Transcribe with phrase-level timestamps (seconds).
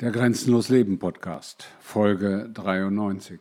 [0.00, 3.40] Der Grenzenlos Leben Podcast, Folge 93.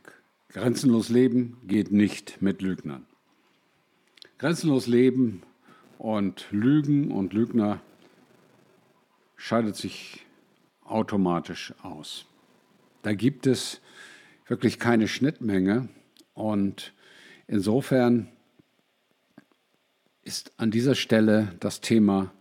[0.50, 3.06] Grenzenlos Leben geht nicht mit Lügnern.
[4.40, 5.44] Grenzenlos Leben
[6.00, 7.80] und Lügen und Lügner
[9.36, 10.26] scheidet sich
[10.84, 12.26] automatisch aus.
[13.04, 13.80] Da gibt es
[14.48, 15.90] wirklich keine Schnittmenge
[16.34, 16.92] und
[17.46, 18.30] insofern
[20.24, 22.34] ist an dieser Stelle das Thema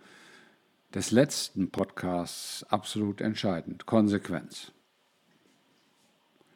[0.95, 3.87] des letzten Podcasts absolut entscheidend.
[3.87, 4.73] Konsequenz.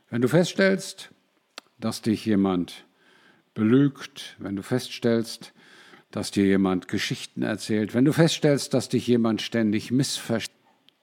[0.08, 1.10] Wenn du feststellst,
[1.78, 2.84] dass dich jemand
[3.54, 5.52] belügt, wenn du feststellst,
[6.10, 10.56] dass dir jemand Geschichten erzählt, wenn du feststellst, dass dich jemand ständig missversteht,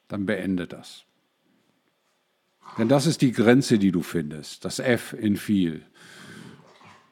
[0.08, 1.04] dann beende das.
[2.78, 5.86] Denn das ist die Grenze, die du findest, das F in viel,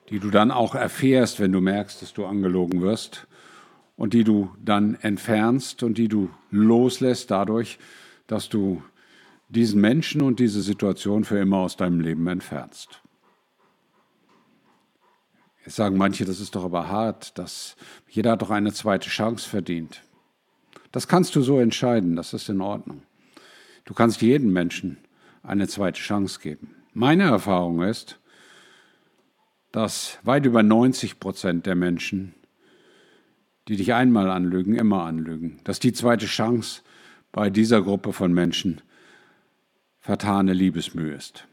[0.09, 3.27] die du dann auch erfährst, wenn du merkst, dass du angelogen wirst
[3.97, 7.79] und die du dann entfernst und die du loslässt dadurch,
[8.27, 8.83] dass du
[9.49, 13.01] diesen Menschen und diese Situation für immer aus deinem Leben entfernst.
[15.65, 17.75] Jetzt sagen manche, das ist doch aber hart, dass
[18.07, 20.03] jeder hat doch eine zweite Chance verdient.
[20.91, 23.01] Das kannst du so entscheiden, das ist in Ordnung.
[23.83, 24.97] Du kannst jedem Menschen
[25.43, 26.75] eine zweite Chance geben.
[26.93, 28.19] Meine Erfahrung ist,
[29.71, 32.33] dass weit über 90 Prozent der Menschen
[33.67, 35.59] die dich einmal anlügen, immer anlügen.
[35.63, 36.81] Dass die zweite Chance
[37.31, 38.81] bei dieser Gruppe von Menschen
[39.99, 41.47] vertane Liebesmühe ist.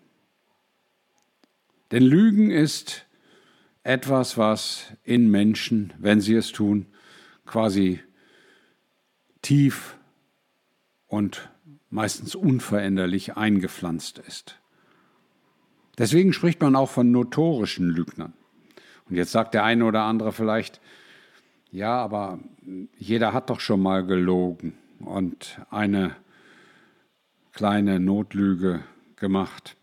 [1.90, 3.06] Denn Lügen ist
[3.82, 6.86] etwas, was in Menschen, wenn sie es tun,
[7.46, 8.00] quasi
[9.42, 9.96] tief
[11.06, 11.50] und
[11.90, 14.58] meistens unveränderlich eingepflanzt ist.
[15.98, 18.32] Deswegen spricht man auch von notorischen Lügnern.
[19.08, 20.80] Und jetzt sagt der eine oder andere vielleicht,
[21.72, 22.38] ja, aber
[22.98, 26.14] jeder hat doch schon mal gelogen und eine
[27.52, 28.84] kleine Notlüge
[29.16, 29.76] gemacht.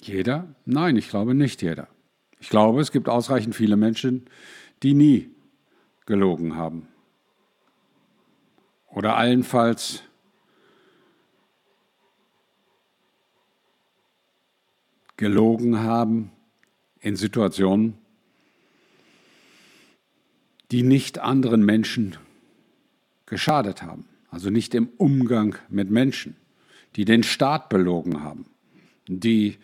[0.00, 0.54] Jeder?
[0.64, 1.88] Nein, ich glaube nicht jeder.
[2.40, 4.26] Ich glaube, es gibt ausreichend viele Menschen,
[4.84, 5.30] die nie
[6.06, 6.86] gelogen haben.
[8.86, 10.04] Oder allenfalls
[15.16, 16.30] gelogen haben
[17.00, 17.98] in Situationen,
[20.70, 22.16] die nicht anderen Menschen
[23.26, 26.36] geschadet haben, also nicht im Umgang mit Menschen,
[26.96, 28.46] die den Staat belogen haben,
[29.06, 29.56] die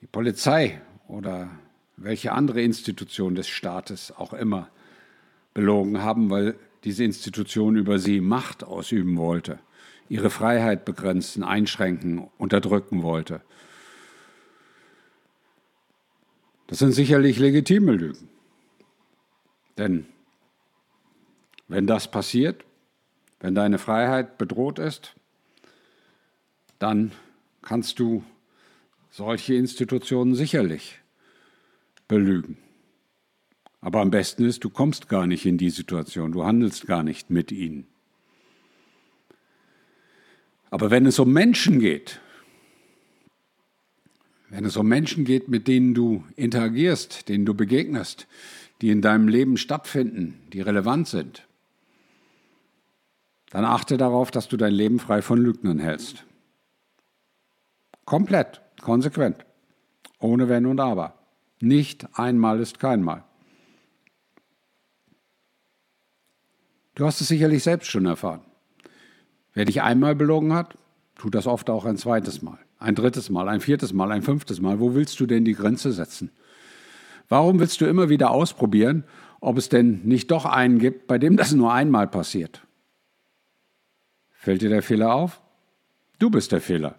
[0.00, 1.50] die Polizei oder
[1.96, 4.68] welche andere Institution des Staates auch immer
[5.54, 9.58] belogen haben, weil diese Institution über sie Macht ausüben wollte,
[10.08, 13.40] ihre Freiheit begrenzen, einschränken, unterdrücken wollte.
[16.66, 18.28] Das sind sicherlich legitime Lügen.
[19.78, 20.06] Denn
[21.68, 22.64] wenn das passiert,
[23.40, 25.14] wenn deine Freiheit bedroht ist,
[26.78, 27.12] dann
[27.62, 28.24] kannst du
[29.10, 30.98] solche Institutionen sicherlich
[32.08, 32.58] belügen.
[33.80, 37.30] Aber am besten ist, du kommst gar nicht in die Situation, du handelst gar nicht
[37.30, 37.86] mit ihnen.
[40.70, 42.20] Aber wenn es um Menschen geht,
[44.48, 48.26] wenn es um Menschen geht, mit denen du interagierst, denen du begegnest,
[48.80, 51.46] die in deinem Leben stattfinden, die relevant sind,
[53.50, 56.24] dann achte darauf, dass du dein Leben frei von Lügnern hältst.
[58.04, 59.46] Komplett, konsequent,
[60.18, 61.14] ohne Wenn und Aber.
[61.60, 63.24] Nicht einmal ist keinmal.
[66.94, 68.42] Du hast es sicherlich selbst schon erfahren.
[69.52, 70.76] Wer dich einmal belogen hat,
[71.16, 74.60] tut das oft auch ein zweites Mal, ein drittes Mal, ein viertes Mal, ein fünftes
[74.60, 74.80] Mal.
[74.80, 76.30] Wo willst du denn die Grenze setzen?
[77.28, 79.04] Warum willst du immer wieder ausprobieren,
[79.40, 82.62] ob es denn nicht doch einen gibt, bei dem das nur einmal passiert?
[84.30, 85.40] Fällt dir der Fehler auf?
[86.18, 86.96] Du bist der Fehler.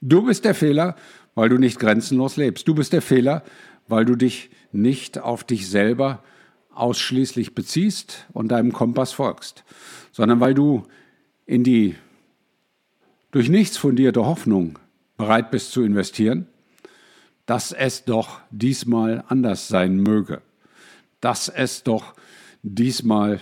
[0.00, 0.96] Du bist der Fehler,
[1.34, 2.66] weil du nicht grenzenlos lebst.
[2.66, 3.42] Du bist der Fehler,
[3.86, 6.22] weil du dich nicht auf dich selber
[6.74, 9.64] ausschließlich beziehst und deinem Kompass folgst,
[10.12, 10.84] sondern weil du
[11.44, 11.96] in die
[13.30, 14.78] durch nichts fundierte Hoffnung
[15.16, 16.46] bereit bist zu investieren
[17.50, 20.40] dass es doch diesmal anders sein möge,
[21.20, 22.14] dass es doch
[22.62, 23.40] diesmal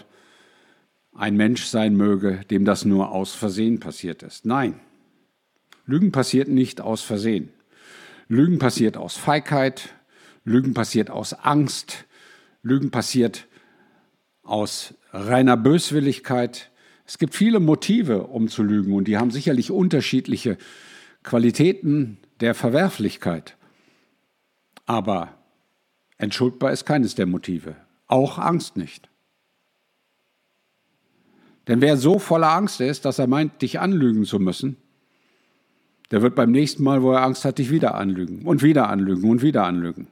[1.15, 4.47] ein Mensch sein möge, dem das nur aus Versehen passiert ist.
[4.47, 4.81] Nein,
[5.85, 7.51] Lügen passiert nicht aus Versehen.
[8.29, 9.91] Lügen passiert aus Feigheit,
[10.43, 12.07] Lügen passiert aus Angst,
[12.63, 13.47] Lügen passiert
[14.43, 16.71] aus reiner Böswilligkeit.
[17.05, 20.57] Es gibt viele Motive, um zu lügen, und die haben sicherlich unterschiedliche
[21.23, 23.59] Qualitäten der Verwerflichkeit.
[24.89, 25.35] Aber
[26.17, 27.77] entschuldbar ist keines der Motive,
[28.07, 29.11] auch Angst nicht.
[31.67, 34.79] Denn wer so voller Angst ist, dass er meint, dich anlügen zu müssen,
[36.11, 39.29] der wird beim nächsten Mal, wo er Angst hat, dich wieder anlügen und wieder anlügen
[39.29, 40.09] und wieder anlügen.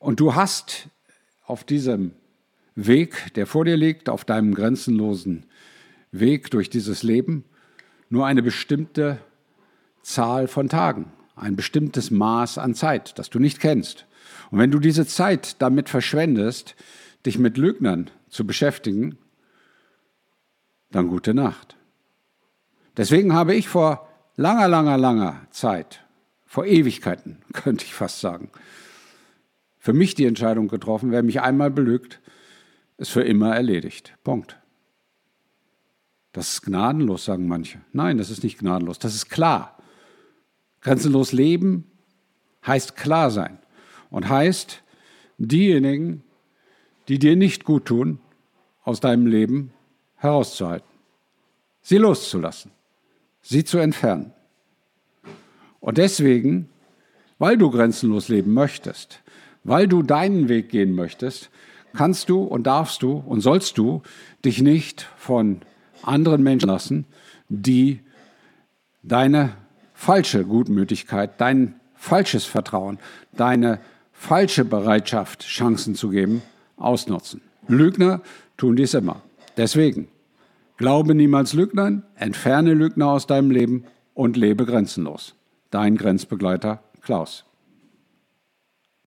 [0.00, 0.88] Und du hast
[1.46, 2.10] auf diesem
[2.74, 5.46] Weg, der vor dir liegt, auf deinem grenzenlosen
[6.10, 7.44] Weg durch dieses Leben,
[8.08, 9.20] nur eine bestimmte
[10.02, 14.06] Zahl von Tagen, ein bestimmtes Maß an Zeit, das du nicht kennst.
[14.50, 16.76] Und wenn du diese Zeit damit verschwendest,
[17.26, 19.18] dich mit Lügnern zu beschäftigen,
[20.90, 21.76] dann gute Nacht.
[22.96, 26.04] Deswegen habe ich vor langer, langer, langer Zeit,
[26.46, 28.50] vor Ewigkeiten könnte ich fast sagen,
[29.78, 32.20] für mich die Entscheidung getroffen, wer mich einmal belügt,
[32.98, 34.14] ist für immer erledigt.
[34.24, 34.58] Punkt.
[36.32, 37.80] Das ist gnadenlos, sagen manche.
[37.92, 39.79] Nein, das ist nicht gnadenlos, das ist klar.
[40.80, 41.84] Grenzenlos leben
[42.66, 43.58] heißt klar sein.
[44.10, 44.82] Und heißt,
[45.38, 46.22] diejenigen,
[47.08, 48.18] die dir nicht gut tun,
[48.82, 49.72] aus deinem Leben
[50.16, 50.88] herauszuhalten,
[51.82, 52.72] sie loszulassen,
[53.40, 54.32] sie zu entfernen.
[55.80, 56.68] Und deswegen,
[57.38, 59.22] weil du grenzenlos leben möchtest,
[59.64, 61.50] weil du deinen Weg gehen möchtest,
[61.94, 64.02] kannst du und darfst du und sollst du
[64.44, 65.60] dich nicht von
[66.02, 67.04] anderen Menschen lassen,
[67.48, 68.00] die
[69.02, 69.56] deine
[70.00, 72.98] falsche Gutmütigkeit, dein falsches Vertrauen,
[73.36, 73.80] deine
[74.14, 76.40] falsche Bereitschaft, Chancen zu geben,
[76.78, 77.42] ausnutzen.
[77.68, 78.22] Lügner
[78.56, 79.20] tun dies immer.
[79.58, 80.08] Deswegen,
[80.78, 85.34] glaube niemals Lügnern, entferne Lügner aus deinem Leben und lebe grenzenlos.
[85.70, 87.44] Dein Grenzbegleiter Klaus.